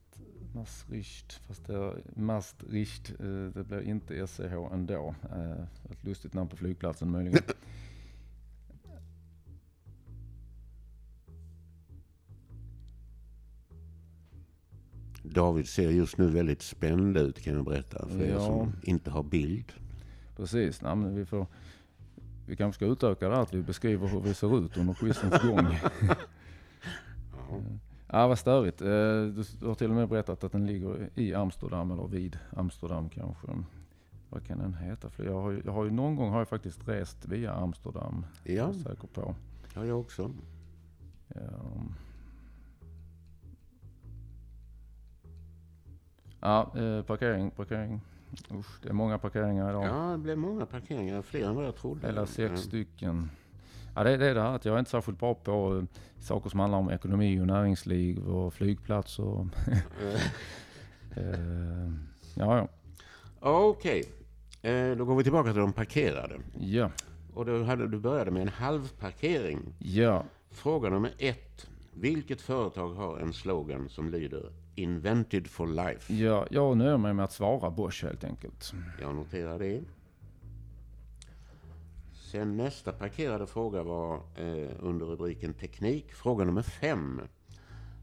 [0.55, 3.11] Maastricht, fast det Maastricht.
[3.11, 5.15] Eh, det blir inte SCH ändå.
[5.91, 7.43] Ett lustigt namn på flygplatsen möjligen.
[15.35, 18.41] David ser just nu väldigt spänd ut kan jag berätta för er Ja.
[18.41, 19.73] som inte har bild.
[20.37, 20.83] Precis.
[20.83, 21.47] Nej, vi, får,
[22.47, 25.43] vi kanske ska utöka det här att vi beskriver hur vi ser ut under quizens
[25.43, 25.67] gång.
[26.01, 26.15] Ja.
[28.15, 28.81] Ja, vad störigt.
[28.81, 33.09] Eh, Du har till och med berättat att den ligger i Amsterdam eller vid Amsterdam
[33.09, 33.47] kanske.
[34.31, 35.11] Vad kan den heta?
[35.11, 38.27] För jag har, jag har ju någon gång har jag faktiskt rest via Amsterdam.
[38.45, 39.35] Ja, Jag är säker på.
[39.75, 40.31] ja, jag också.
[41.29, 41.95] Ehm.
[46.43, 48.01] Ja, eh, parkering, parkering.
[48.51, 49.85] Usch, det är många parkeringar idag.
[49.85, 52.07] Ja, det blev många parkeringar, fler än vad jag trodde.
[52.07, 52.57] Hela sex Ja.
[52.57, 53.31] stycken.
[53.95, 55.85] Ja, det, det är det här att jag är inte särskilt bra på eh,
[56.23, 59.49] saker som handlar om ekonomi och näringsliv och flygplatser.
[61.17, 61.93] Eh,
[62.35, 62.69] ja, ja.
[63.41, 64.05] Okej,
[64.63, 66.35] eh, då går vi tillbaka till de parkerade.
[66.61, 66.91] Ja,
[67.35, 69.59] Och då hade, du började med en halvparkering.
[69.79, 70.25] ja.
[70.51, 71.67] Fråga nummer ett.
[71.95, 76.15] Vilket företag har en slogan som lyder Invented for life?
[76.15, 78.73] ja jag nöjer mig med att svara Bosch helt enkelt.
[79.01, 79.83] Jag noterar det.
[82.13, 86.13] Sen nästa parkerade fråga var eh, under rubriken teknik.
[86.13, 87.21] Fråga nummer fem.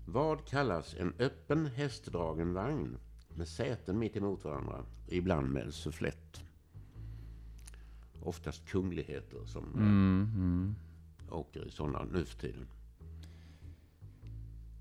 [0.06, 2.98] Vad kallas en öppen hästdragen vagn
[3.36, 6.42] med säten mitt emot varandra, ibland med sufflett?
[8.24, 10.76] Oftast kungligheter som eh, Mm, mm.
[11.32, 12.68] åker i sådana nu för tiden.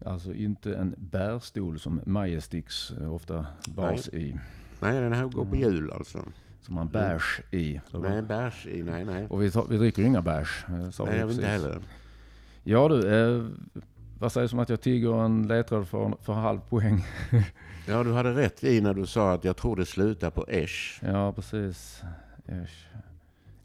[0.05, 4.39] Alltså inte en bärstol som Majestix eh, ofta bars i.
[4.81, 6.25] Nej, den här går på hjul alltså.
[6.61, 7.81] Som man bärs i.
[7.93, 9.27] Nej, bärs i, nej, nej.
[9.27, 10.65] Och vi, tar, vi dricker inga bärs.
[10.69, 11.79] eh, Nej, jag vill inte heller.
[12.65, 13.09] Ja du,
[13.39, 13.47] eh,
[14.19, 17.05] vad sägs om att jag tigger en ledtråd för, för halv poäng?
[17.87, 21.05] Ja, du hade rätt i när du sa att jag tror det slutar på esh.
[21.05, 22.03] Ja, precis.
[22.47, 22.87] Äsch.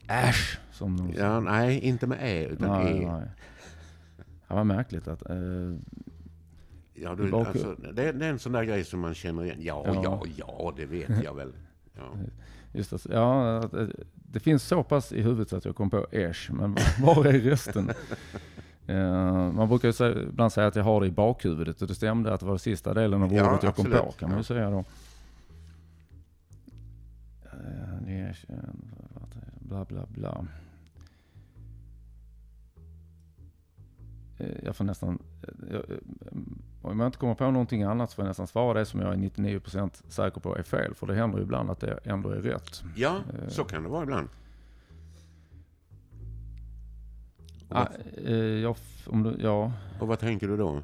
[0.07, 0.59] Äsch!
[0.71, 3.11] Som de Ja, nej, inte med ä, utan nej, e.
[3.11, 3.27] nej.
[4.47, 5.29] Ja, vad märkligt att...
[5.29, 5.35] Eh,
[6.95, 9.57] Ja, du, alltså, det, det är en sån där grej som man känner igen.
[9.61, 10.01] Ja, Ja.
[10.03, 11.53] ja, ja, det vet jag väl.
[11.95, 12.13] Ja.
[12.73, 16.07] just det, ja, eh, det finns så pass i huvudet så att jag kom på
[16.11, 17.91] äsch, men var är resten?
[18.87, 21.95] Eh, man brukar ju säga, ibland säga att jag har det i bakhuvudet och det
[21.95, 24.05] stämde att det var sista delen av Ja, ordet jag kom absolut.
[24.05, 24.83] på kan man ju säga då.
[27.45, 28.33] Eh,
[29.59, 30.45] Bla bla bla.
[34.63, 35.19] Jag får nästan,
[35.71, 35.83] jag,
[36.91, 39.13] om jag inte kommer på någonting annat så får jag nästan svara det som jag
[39.13, 40.93] är 99% säker på är fel.
[40.95, 42.83] För det händer ju ibland att det ändå är rätt.
[42.95, 44.29] ja, så kan det vara ibland.
[47.69, 48.75] Och, Ah, vad, eh, jag,
[49.07, 50.81] om du, ja, och vad tänker du då?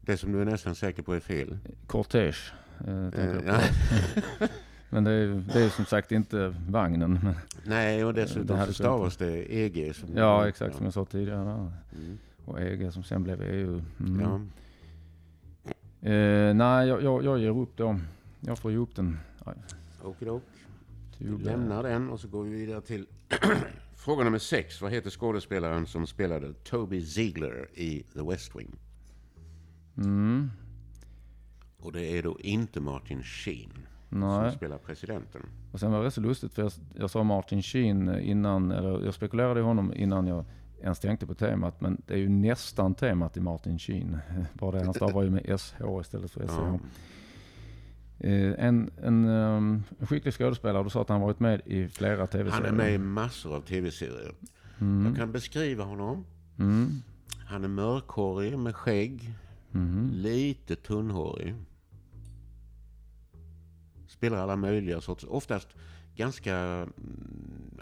[0.00, 1.58] Det som du är nästan säker på är fel?
[1.86, 2.52] kortege.
[2.86, 3.60] Eh, Eh, ja.
[4.90, 7.18] Men det är, det är som sagt inte vagnen.
[7.22, 9.94] Men, Nej, och Det dessutom så stavas det EG.
[9.96, 11.40] Som, ja, exakt som jag sa tidigare.
[11.50, 12.18] Mm.
[12.44, 13.82] Och EG som sen blev EU.
[14.00, 14.20] Mm.
[14.20, 14.40] Ja.
[16.04, 18.00] Eh, nej, jag, jag, jag ger upp då.
[18.40, 19.18] Jag får ge upp den.
[20.04, 20.42] Okidok.
[21.18, 23.06] Vi lämnar den och så går vi vidare till
[23.96, 24.80] fråga nummer sex.
[24.82, 28.76] Vad heter skådespelaren som spelade Toby Ziegler i The West Wing?
[29.96, 30.50] Mm.
[31.78, 33.70] Och det är då inte Martin Sheen
[34.08, 34.50] Nej.
[34.50, 35.42] som spelar presidenten.
[35.72, 39.14] Och sen var det så lustigt för jag, jag sa Martin Sheen innan, eller jag
[39.14, 40.44] spekulerade i honom innan jag
[40.84, 41.80] ens tänkte på temat.
[41.80, 44.18] Men det är ju nästan temat i Martin Sheen.
[44.52, 46.54] Bara det, han stavar ju med SH istället för SH.
[46.56, 46.78] Ja.
[48.18, 52.26] Eh, en, en, um, en skicklig skådespelare, du sa att han varit med i flera
[52.26, 52.50] tv-serier.
[52.50, 54.34] Han är med i massor av tv-serier.
[54.80, 55.06] Mm.
[55.06, 56.26] Jag kan beskriva honom.
[56.58, 57.02] Mm.
[57.46, 59.34] Han är mörkhårig med skägg.
[59.70, 60.10] Mhm.
[60.12, 61.54] Lite tunnhårig.
[64.08, 65.68] Spelar alla möjliga sorts, oftast
[66.16, 66.90] ganska, mm,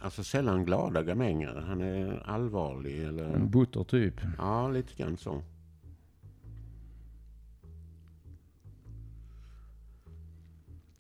[0.01, 1.55] alltså sällan glada gamänger.
[1.67, 4.15] Han är allvarlig eller, En butter typ.
[4.39, 5.43] ja lite grann så.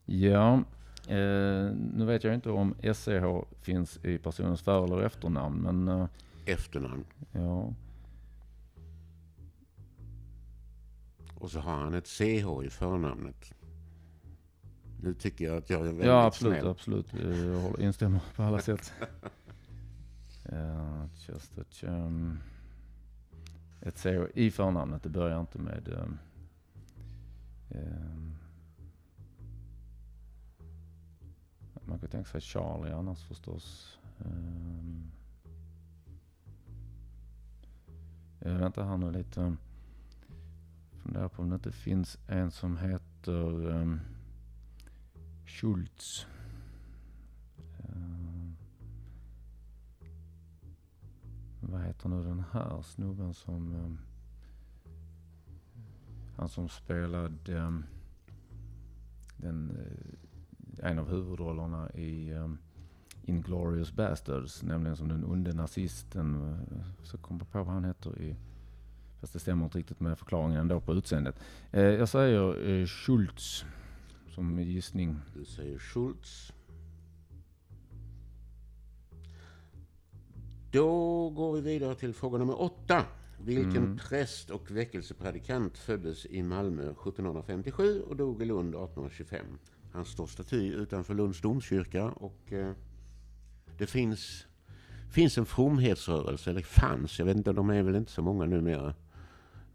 [0.07, 0.55] Ja,
[1.09, 3.25] eh, nu vet jag inte om SCH
[3.62, 5.57] finns i personens för eller efternamn.
[5.62, 6.07] Men eh,
[6.47, 7.05] Efternamn.
[7.33, 7.73] ja,
[11.35, 13.55] Och så har han ett CH i förnamnet.
[15.03, 16.71] Nu tycker jag att jag är väldigt ja absolut, snäll.
[16.71, 17.12] absolut.
[17.15, 18.93] Jag håller- instämmer på alla sätt.
[20.51, 22.38] Ja, just ett, um,
[23.81, 26.19] ett CH i förnamnet, det börjar inte med um,
[27.71, 28.35] um,
[31.87, 33.99] man kan tänka sig Charlie annars förstås.
[34.25, 35.11] Um,
[38.41, 39.57] eh, vänta här nu lite.
[41.03, 44.01] Funderar på om det inte finns en som heter um,
[45.45, 46.27] Schultz.
[47.89, 48.53] Uh,
[51.61, 53.75] vad heter nu den här snubben som...
[53.75, 53.99] Um,
[56.37, 57.85] han som spelade um,
[59.37, 62.59] den, uh, en av huvudrollerna i um,
[63.23, 66.35] Inglorious Bastards, nämligen som den onde nazisten.
[66.35, 68.37] Uh, så kommer jag på vad han heter i
[69.21, 71.41] Fast det stämmer inte riktigt med förklaringen ändå på utseendet.
[71.71, 73.65] Jag säger Schultz
[74.35, 75.16] som gissning.
[75.35, 76.53] Du säger Schultz.
[80.73, 83.05] Då går vi vidare till fråga nummer åtta.
[83.45, 83.99] Vilken mm.
[83.99, 89.47] präst och väckelsepredikant föddes i Malmö 1757 och dog i Lund 1825?
[89.92, 92.73] Han står staty utanför Lunds domkyrka och eh,
[93.79, 94.47] det finns,
[95.11, 98.95] finns en fromhetsrörelse, eller fanns, jag vet inte, de är väl inte så många numera,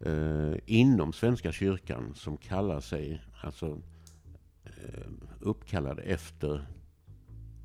[0.00, 3.82] eh, inom Svenska kyrkan som kallar sig, alltså
[4.84, 5.10] eh,
[5.40, 6.66] uppkallade efter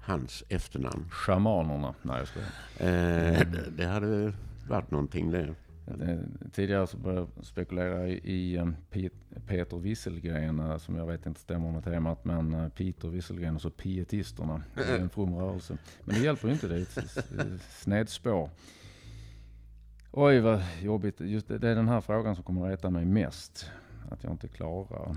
[0.02, 1.10] hans efternamn.
[1.10, 1.94] Schamanerna?
[2.02, 2.50] Nej, jag skojar.
[2.78, 4.34] Eh, det, det hade
[4.68, 5.56] varit någonting det.
[6.52, 8.76] Tidigare så började jag spekulera i, um,
[9.48, 13.70] Peter Wisselgren, uh, som jag vet inte stämmer med temat, men Peter Wisselgren och så
[13.70, 14.64] pietisterna.
[14.76, 15.78] Det är en from rörelse.
[16.04, 18.50] Men det hjälper ju inte, det är ett snedspår.
[20.12, 21.22] Oj vad jobbigt.
[21.22, 23.70] Just det, det är den här frågan som kommer att reta mig mest.
[24.12, 25.16] Att jag inte klarar.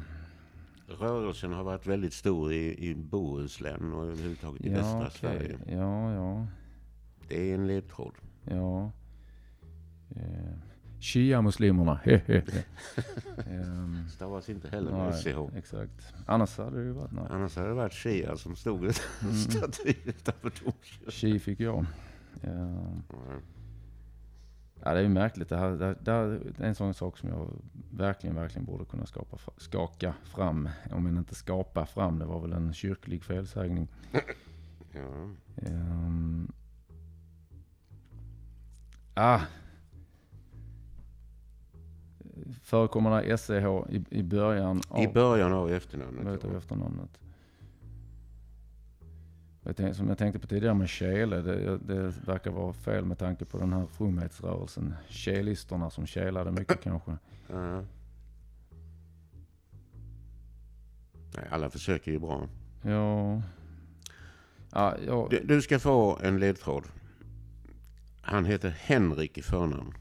[0.88, 5.10] Rörelsen har varit väldigt stor i, i Bohuslän och överhuvudtaget i ja, västra okay.
[5.10, 5.58] Sverige.
[5.66, 6.46] Ja, ja.
[7.28, 8.14] Det är en ledtråd.
[8.44, 8.92] Ja.
[10.10, 10.22] Eh,
[11.00, 12.00] Shia-muslimerna.
[13.46, 15.56] um, Stavas inte heller med SCH.
[15.56, 16.14] Exakt.
[16.26, 17.12] Annars hade det ju varit...
[17.12, 17.24] Nej.
[17.30, 18.92] Annars hade det varit Shia som stod mm.
[19.34, 21.10] staty utanför domkyrkan.
[21.12, 21.86] Shi fick jag.
[22.40, 22.50] Ja.
[22.50, 23.02] Mm.
[24.82, 25.48] Ja, det är ju märkligt.
[25.48, 27.50] Det, här, det, det är en sån sak som jag
[27.90, 30.68] verkligen, verkligen borde kunna skapa, skaka fram.
[30.90, 33.88] Om jag inte skapa fram, det var väl en kyrklig felsägning.
[34.92, 35.00] Ja.
[35.56, 36.52] Um,
[39.14, 39.40] ah.
[42.62, 45.02] Förekommer det SEH i, i början av...
[45.02, 46.44] I början av efternamnet.
[46.44, 47.20] Av efternamnet.
[49.74, 53.58] Som jag tänkte på tidigare med Kele, det, det verkar vara fel med tanke på
[53.58, 54.94] den här fromhetsrörelsen.
[55.08, 57.10] Kelisterna som kelade mycket kanske.
[57.50, 57.80] Uh.
[61.36, 62.48] Nej, alla försöker ju bra.
[62.82, 63.42] Ja.
[64.72, 65.26] ja, ja.
[65.30, 66.84] Du, du ska få en ledtråd.
[68.20, 69.94] Han heter Henrik i förnamn.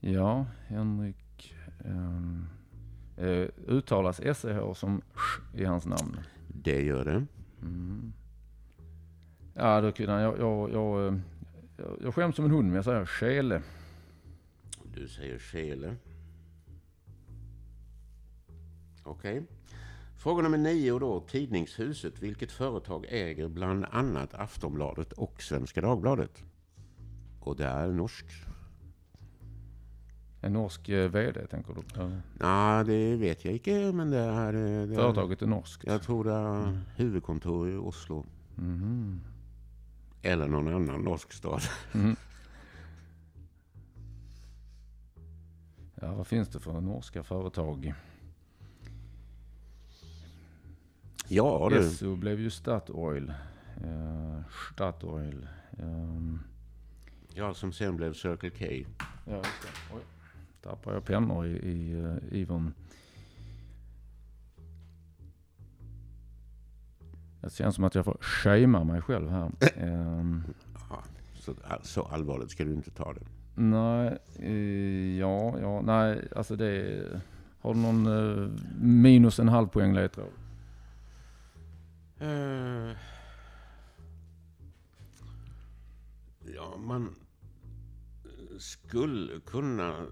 [0.00, 1.54] Ja, Henrik.
[1.84, 2.48] Um,
[3.18, 6.20] Uh, uttalas SCH som sh i hans namn?
[6.48, 7.26] Det gör det.
[7.62, 8.12] Mm.
[9.54, 11.18] Ja, då kunde jag, jag, jag, eh,
[11.76, 13.62] jag, jag skäms som en hund, men jag säger Skele.
[14.94, 15.96] Du säger Skele.
[19.02, 19.38] Okej.
[19.38, 19.46] Okay.
[20.16, 21.20] Fråga nummer nio då.
[21.20, 22.22] Tidningshuset.
[22.22, 26.44] Vilket företag äger bland annat Aftonbladet och Svenska Dagbladet?
[27.40, 28.46] Och det är norskt.
[30.46, 31.82] En norsk eh, VD tänker du?
[31.94, 33.92] Ja, nah, det vet jag inte.
[33.92, 34.52] Men det är,
[34.86, 35.84] det Företaget är norskt?
[35.86, 36.78] Jag tror det är mm.
[36.96, 38.26] huvudkontor i Oslo.
[38.58, 39.20] Mm.
[40.22, 41.62] Eller någon annan norsk stad.
[41.94, 42.16] Mm.
[46.00, 47.94] Ja, vad finns det för norska företag?
[51.28, 51.90] Ja du.
[51.90, 53.32] SO blev ju Statoil.
[53.84, 54.40] Uh,
[54.72, 55.48] Statoil.
[55.78, 56.42] Um.
[57.34, 58.64] Ja, som sen blev Circle K.
[59.24, 59.94] Ja, just det.
[59.94, 60.02] Oj
[60.66, 62.72] tappar jag pennor i, i uh, ivern.
[67.40, 69.50] Det känns som att jag får shamea mig själv här.
[69.82, 70.44] um,
[70.90, 71.02] ja,
[71.34, 73.26] så, så allvarligt ska du inte ta det.
[73.54, 77.02] Nej, uh, ja, ja, nej, alltså det
[77.60, 78.50] Har du någon uh,
[78.80, 80.32] minus en halv poäng ledtråd?
[82.22, 82.92] Uh,
[86.54, 87.14] ja, man
[88.58, 90.06] skulle kunna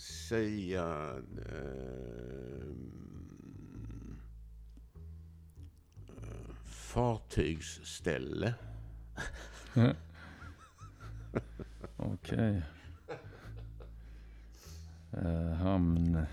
[0.00, 1.14] säga...
[1.48, 2.74] Eh,
[6.64, 8.54] fartygsställe.
[11.96, 12.16] Okej.
[12.26, 12.62] Okay.
[15.24, 16.26] Uh, hamn.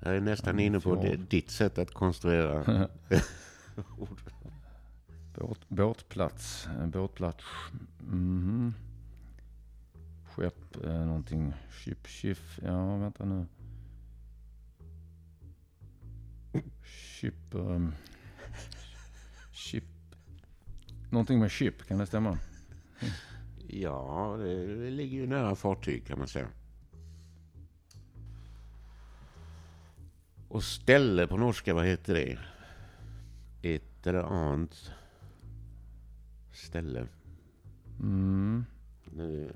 [0.00, 2.88] Jag är nästan inne på det, ditt sätt att konstruera
[3.98, 4.20] ord.
[5.34, 6.68] Båt, båtplats.
[6.92, 7.44] Båtplats.
[8.00, 8.85] Mm -hmm
[10.36, 13.46] skepp, eh, någonting, ship, shift, ja vänta nu.
[16.84, 17.94] Ship, um,
[19.52, 19.84] ship,
[21.10, 22.38] någonting med ship, kan det stämma?
[23.68, 26.48] Ja, det ligger ju nära fartyg kan man säga.
[30.48, 32.38] Och ställe på norska, vad heter det?
[33.74, 34.90] Ett eller annat
[36.52, 37.06] ställe.
[38.00, 38.64] Mm.
[39.04, 39.52] Nu,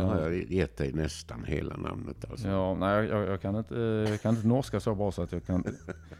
[0.00, 2.48] har jag gett dig nästan hela namnet alltså.
[2.48, 3.74] Ja, nej, jag, jag, kan inte,
[4.08, 5.64] jag kan inte norska så bra så att jag kan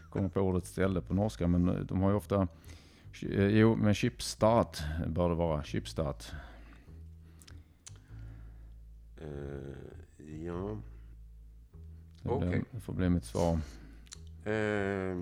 [0.09, 1.47] komma på ordet ställe på norska.
[1.47, 2.47] Men eh, de har ju ofta...
[3.21, 4.67] eh, Jo, men Schibstad
[5.07, 5.63] bör det vara.
[5.63, 6.15] Schibstad.
[9.17, 10.77] Eh, ja.
[12.23, 12.49] Okej.
[12.49, 13.59] blir, det får bli mitt svar.
[14.45, 15.17] Eh,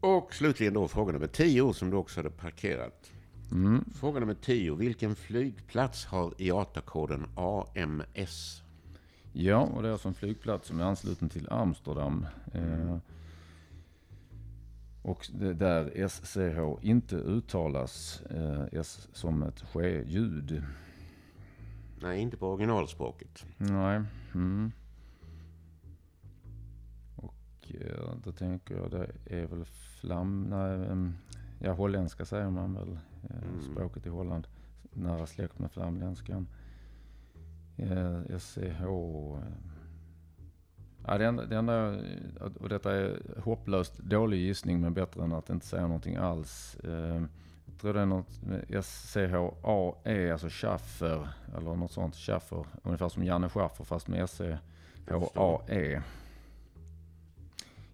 [0.00, 3.10] och slutligen då fråga nummer 10 som du också hade parkerat.
[3.54, 3.84] Mm.
[3.94, 4.74] Fråga nummer 10.
[4.74, 8.62] Vilken flygplats har IATA-koden AMS?
[9.32, 12.26] Ja, och det är alltså en flygplats som är ansluten till Amsterdam.
[12.52, 12.96] Eh,
[15.02, 20.62] och där SCH inte uttalas eh, S som ett ske-ljud.
[22.02, 23.46] Nej, inte på originalspråket.
[23.56, 24.02] Nej.
[24.34, 24.72] Mm.
[27.16, 30.42] Och eh, då tänker jag det är väl flam...
[30.42, 31.14] Nej, em,
[31.58, 32.98] ja, holländska säger man väl.
[33.30, 33.62] Eh, Mm.
[33.62, 34.46] Språket i Holland.
[34.92, 36.46] Nära släkt med flamländskan.
[37.76, 38.82] Eh, SCH...
[38.82, 39.38] Eh.
[41.06, 41.98] Ja, det enda, det enda,
[42.60, 46.76] och detta är hopplöst dålig gissning men bättre än att inte säga någonting alls.
[46.84, 47.22] Eh,
[47.66, 48.40] jag tror det är något
[48.84, 52.16] SCHAE, alltså Schaffer eller något sånt.
[52.16, 54.58] Schaffer, ungefär som Janne Schaffer fast med SCHAE.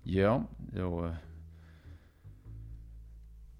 [0.02, 1.14] Ja, då eh,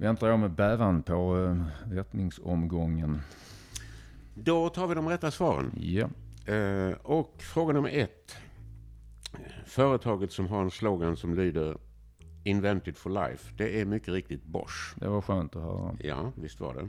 [0.01, 3.21] väntar jag med bävan på eh, rättningsomgången.
[4.35, 5.73] Då tar vi de rätta svaren.
[5.77, 6.09] Ja,
[6.51, 8.37] Eh, och fråga nummer ett.
[9.67, 11.77] Företaget som har en slogan som lyder
[12.45, 13.53] Invented for life.
[13.57, 14.95] Det är mycket riktigt Bosch.
[14.97, 15.97] det var skönt att höra.
[16.01, 16.89] Ja, visst var det.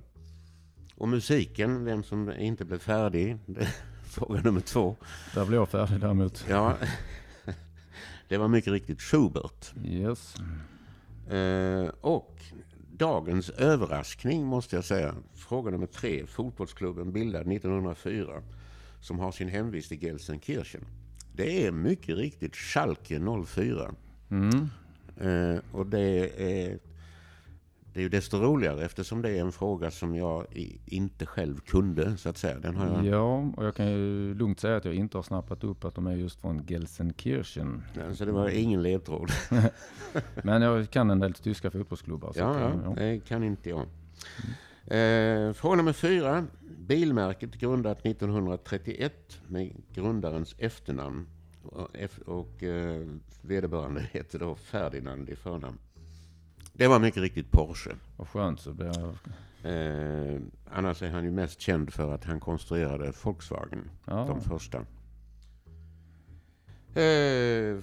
[0.95, 3.37] Och musiken, vem som inte blev färdig.
[4.03, 4.95] Fråga nummer två.
[5.35, 6.45] Där blev jag färdig däremot.
[6.49, 6.77] Ja,
[8.27, 9.73] det var mycket riktigt Schubert.
[9.83, 10.35] Yes.
[11.29, 12.41] Eh, och
[13.01, 15.15] dagens överraskning måste jag säga.
[15.35, 16.25] Fråga nummer tre.
[16.25, 18.41] Fotbollsklubben bildad 1904
[18.99, 20.85] som har sin hemvist i Gelsenkirchen.
[21.35, 23.95] Det är mycket riktigt Schalke 04.
[24.31, 24.69] Mm.
[25.17, 26.79] Eh, och det är,
[27.93, 30.45] det är ju desto roligare eftersom det är en fråga som jag
[30.85, 32.59] inte själv kunde så att säga.
[32.59, 35.63] Den har jag, Ja, och jag kan ju lugnt säga att jag inte har snappat
[35.63, 37.83] upp att de är just från Gelsenkirchen.
[38.13, 39.31] Så det var ingen ledtråd.
[40.43, 42.33] Men jag kan en del tyska fotbollsklubbar.
[42.35, 42.93] Ja, att, ja, ja.
[42.95, 43.85] det kan inte jag.
[44.87, 46.45] Eh, fråga nummer fyra.
[46.79, 49.13] Bilmärket grundat 1931
[49.47, 51.27] med grundarens efternamn.
[51.63, 51.89] Och,
[52.25, 53.07] och eh,
[53.41, 55.77] vederbörande heter då Ferdinand i förnamn.
[56.81, 57.91] Det var mycket riktigt Porsche.
[58.17, 59.15] Vad skönt så jag...
[59.73, 60.41] Eh,
[60.71, 64.77] annars är han ju mest känd för att han konstruerade Volkswagen, Ja, de första.
[67.01, 67.81] Eh,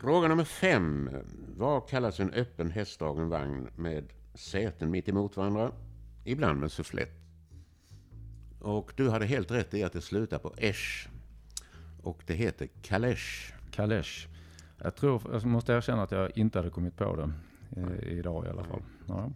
[0.00, 1.10] fråga nummer fem.
[1.56, 5.72] Vad kallas en öppen hästdragen vagn med säten mitt emot varandra?
[6.24, 7.12] Ibland med sufflett.
[8.60, 11.08] Och du hade helt rätt i att det slutar på esch.
[12.02, 13.54] Och det heter kalesch.
[13.70, 14.28] Kalesh.
[14.82, 17.32] Jag tror, jag måste erkänna att jag inte hade kommit på det
[18.02, 18.82] idag i alla fall.
[19.06, 19.30] Ja.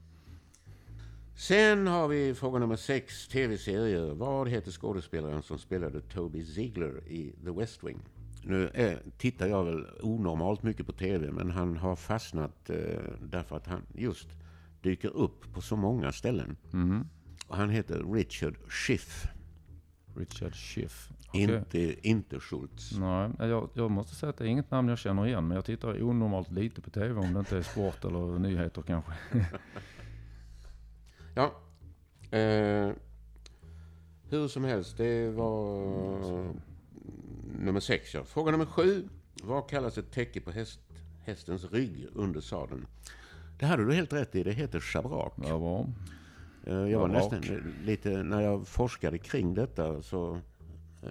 [1.38, 4.14] Sen har vi fråga nummer sex, tv-serier.
[4.14, 7.98] Vad heter skådespelaren som spelade Toby Ziegler i The West Wing?
[8.44, 12.77] Nu är, tittar jag väl onormalt mycket på tv, men han har fastnat eh,
[13.22, 14.29] därför att han just
[14.83, 16.57] dyker upp på så många ställen.
[16.72, 17.07] Mm.
[17.48, 19.27] Och han heter Richard Schiff,
[20.18, 21.11] Richard Schiff.
[21.28, 21.42] Okej.
[21.42, 22.92] inte, inte Schultz.
[22.98, 25.48] Nej, jag, jag måste säga att det är inget namn jag känner igen.
[25.48, 29.12] Men jag tittar onormalt lite på tv om det inte är sport eller nyheter kanske.
[31.35, 31.52] Ja.
[32.38, 32.93] Eh,
[34.28, 36.55] hur som helst, det var
[37.59, 38.14] nummer sex.
[38.14, 38.24] Ja.
[38.24, 39.09] Fråga nummer sju.
[39.43, 40.80] Vad kallas ett täcke på häst,
[41.24, 42.86] hästens rygg under sadeln?
[43.59, 44.43] Det hade du helt rätt i.
[44.43, 45.32] Det heter schabrak.
[45.36, 45.86] Ja, bra.
[46.69, 47.43] Eh, jag var nästan
[47.85, 50.39] lite, när jag forskade kring detta så
[51.03, 51.11] eh,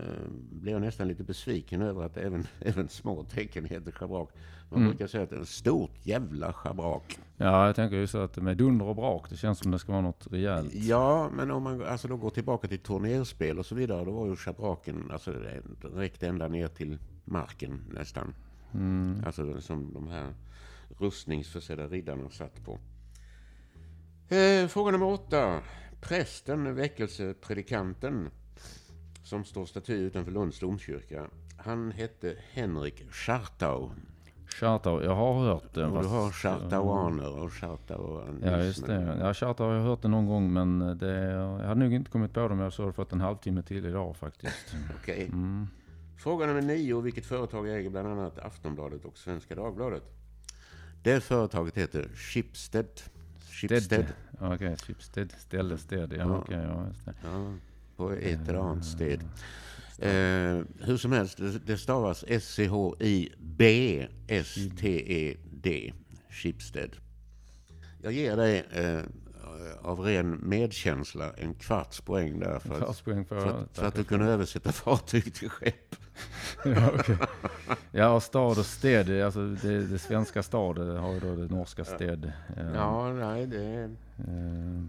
[0.52, 4.30] blev jag nästan lite besviken över att även, även små tecken heter schabrak.
[4.70, 4.90] Man Mm.
[4.90, 7.20] brukar säga att det är ett stort jävla schabrak.
[7.38, 9.92] Ja, jag tänker ju så att med dunder och brak, det känns som det ska
[9.92, 10.74] vara något rejält.
[10.74, 14.28] Ja, men om man alltså då går tillbaka till turnerspel och så vidare, då var
[14.28, 15.62] ju schabraken, alltså det
[15.94, 18.34] räckte ända ner till marken nästan.
[18.74, 19.24] Mm.
[19.26, 20.34] Alltså som de här
[21.00, 22.80] rustningsförsedda riddarna satt på.
[24.30, 25.60] Eh, fråga nummer åtta.
[26.02, 28.30] Prästen, väckelsepredikanten,
[29.24, 31.28] som står staty utanför Lunds domkyrka.
[31.58, 33.90] Han hette Henrik Schartau.
[34.48, 35.86] Charter, jag har hört det.
[35.86, 38.54] Och du har chartauaner och chartauanismen.
[38.54, 39.18] Ja, just det.
[39.20, 42.34] Ja, Charter har jag hört det någon gång, men det, jag hade nog inte kommit
[42.34, 44.76] på det om jag så hade fått en halvtimme till idag faktiskt.
[45.02, 45.26] Okej.
[45.26, 45.68] Mm.
[46.18, 47.02] Fråga nummer nio.
[47.02, 50.04] Vilket företag äger bland annat Aftonbladet och Svenska Dagbladet?
[51.04, 53.02] Det företaget heter Schibsted.
[53.58, 54.06] Schibsted.
[54.40, 56.12] Okej, Schibsted, ställe, sted.
[56.14, 56.38] Ja, Ja.
[56.38, 57.14] okej, ja, just det.
[57.24, 57.54] Ja,
[57.96, 59.20] på ett eller annat sted.
[60.00, 62.24] Eh, hur som helst, det, det stavas
[64.68, 65.94] S-C-H-I-B-S-T-E-D.
[66.30, 66.96] Schibsted.
[68.02, 69.00] Jag ger dig eh,
[69.82, 73.96] av ren medkänsla en kvarts poäng där för att, Kvartspoäng för, för, att, för att
[73.96, 75.96] du kunde översätta fartyg till skepp.
[76.66, 77.18] ja, okej.
[77.92, 79.24] ja, och stad och sted.
[79.26, 82.32] Alltså det, det svenska stad har ju då det norska sted.
[82.58, 83.90] Eh, Ja, nej, det...
[84.18, 84.84] Eh,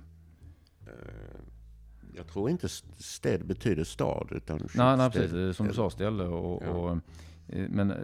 [2.17, 5.57] jag tror inte sted betyder stad, utan nej, nej, precis.
[5.57, 6.63] Som du sa, ställe och...
[6.67, 6.71] Ja.
[6.71, 6.91] och
[7.49, 7.97] eh, men eh,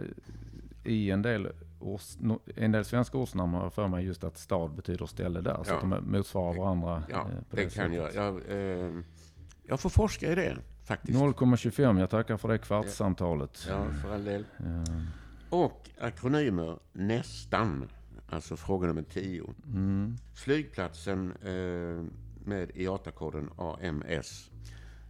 [0.83, 1.47] i en del,
[2.19, 5.63] no- en del svenska ortsnamn har för mig just att stad betyder ställe där.
[5.63, 5.75] Så Ja.
[5.75, 7.03] att de motsvarar varandra.
[7.09, 8.15] Ja, eh, på det, kan sättet.
[8.15, 8.15] jag.
[8.15, 8.41] Jag,
[8.87, 8.91] eh,
[9.63, 11.19] jag får forska i det, faktiskt.
[11.19, 11.99] 0,25.
[11.99, 13.65] Jag tackar för det kvartssamtalet.
[13.69, 14.45] Ja, för all del.
[14.59, 15.03] Eh,
[15.49, 17.89] Och akronymer nästan.
[18.29, 19.53] Alltså fråga nummer 10.
[19.65, 20.15] Mm.
[20.33, 22.03] Flygplatsen eh,
[22.45, 24.51] med IATA-koden AMS.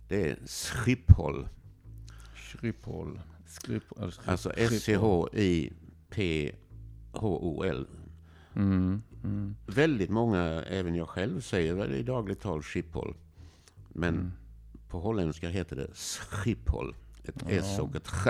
[0.07, 1.47] Det är Schiphol.
[2.35, 3.21] Schiphol.
[3.47, 4.25] Skrip- eller Schip-
[7.15, 7.87] S-C-H-I-P-H-O-L.
[8.55, 9.01] Mm.
[9.23, 9.55] Mm.
[9.67, 13.15] Väldigt många, även jag själv, säger väl i dagligt tal Schiphol.
[13.89, 14.31] Men Mm.
[14.89, 16.95] på holländska heter det Schiphol.
[17.23, 17.83] Ett S Ja.
[17.83, 18.27] och ett Ch.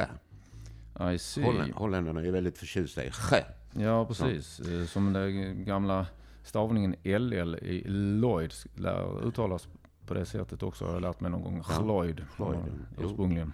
[1.14, 1.44] I see.
[1.44, 3.34] Holländ, holländarna är väldigt förtjusta i Ch.
[3.74, 4.60] Ja, precis.
[4.60, 6.08] Eh, Som den gamla
[6.44, 9.68] stavningen LL i Lloyd lär uttalas
[10.08, 10.86] på det sättet också.
[10.86, 11.64] Har jag lärt mig någon gång.
[11.70, 12.26] Ja, Lloyd.
[12.40, 12.60] Lloyd.
[13.02, 13.54] Ursprungligen.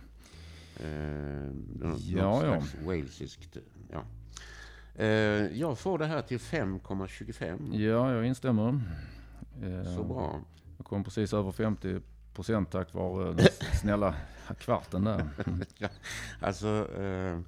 [0.79, 1.51] Eh,
[1.97, 2.61] Ja, ja.
[2.85, 3.57] walesiskt.
[3.91, 4.03] Ja.
[4.95, 5.07] Eh,
[5.59, 7.75] jag får det här till 5,25.
[7.75, 8.79] Ja, jag instämmer.
[9.63, 10.39] Eh, Så bra.
[10.77, 11.99] Jag kom precis över 50
[12.33, 13.47] procent tack vare den
[13.81, 14.15] snälla
[14.59, 15.27] kvarten där.
[15.47, 15.61] Mm.
[16.39, 17.39] Alltså, eh,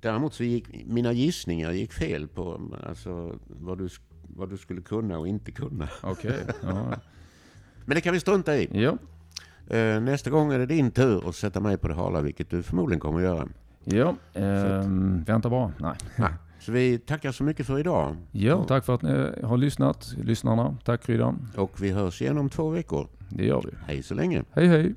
[0.00, 3.88] däremot så gick mina gissningar gick fel på alltså, vad, du,
[4.36, 5.88] vad du skulle kunna och inte kunna.
[6.02, 6.46] Okej.
[6.62, 6.94] Ja.
[7.86, 8.82] Men det kan vi strunta i.
[8.82, 8.98] ja.
[9.76, 12.62] Eh, nästa gång är det din tur att sätta mig på det hala, vilket du
[12.62, 13.48] förmodligen kommer att göra.
[13.84, 15.72] Ja, ehm, vänta bara.
[15.78, 16.32] Nej.
[16.60, 18.16] Så vi tackar så mycket för idag.
[18.32, 20.76] Ja, tack för att ni har lyssnat, lyssnarna.
[20.84, 21.48] Tack Kryddan.
[21.56, 23.08] Och vi hörs igen om två veckor.
[23.28, 23.70] Det gör vi.
[23.86, 24.42] Hej så länge.
[24.52, 24.94] Hej hej.